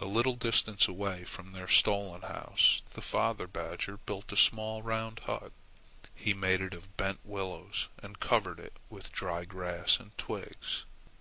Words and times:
A 0.00 0.04
little 0.04 0.36
distance 0.36 0.86
away 0.86 1.24
from 1.24 1.50
their 1.50 1.66
stolen 1.66 2.22
house 2.22 2.80
the 2.92 3.00
father 3.00 3.48
badger 3.48 3.96
built 3.96 4.30
a 4.30 4.36
small 4.36 4.82
round 4.84 5.18
hut. 5.26 5.50
He 6.14 6.32
made 6.32 6.60
it 6.60 6.74
of 6.74 6.96
bent 6.96 7.18
willows 7.24 7.88
and 8.00 8.20
covered 8.20 8.60
it 8.60 8.76
with 8.88 9.10
dry 9.10 9.44
grass 9.44 9.98
and 9.98 10.16
twigs. 10.16 10.84